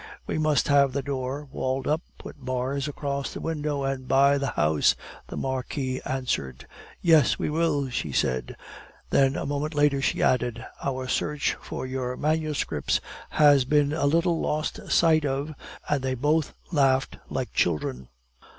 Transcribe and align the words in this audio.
"We 0.25 0.39
must 0.39 0.67
have 0.67 0.93
the 0.93 1.03
door 1.03 1.47
walled 1.51 1.87
up, 1.87 2.01
put 2.17 2.43
bars 2.43 2.87
across 2.87 3.31
the 3.31 3.39
window, 3.39 3.83
and 3.83 4.07
buy 4.07 4.39
the 4.39 4.47
house," 4.57 4.95
the 5.27 5.37
Marquis 5.37 6.01
answered. 6.05 6.65
"Yes, 7.03 7.37
we 7.37 7.51
will," 7.51 7.87
she 7.91 8.11
said. 8.11 8.55
Then 9.11 9.35
a 9.35 9.45
moment 9.45 9.75
later 9.75 10.01
she 10.01 10.23
added: 10.23 10.65
"Our 10.83 11.07
search 11.07 11.53
for 11.61 11.85
your 11.85 12.17
manuscripts 12.17 12.99
has 13.29 13.63
been 13.63 13.93
a 13.93 14.07
little 14.07 14.39
lost 14.39 14.91
sight 14.91 15.23
of," 15.23 15.53
and 15.87 16.01
they 16.01 16.15
both 16.15 16.55
laughed 16.71 17.17
like 17.29 17.53
children. 17.53 18.07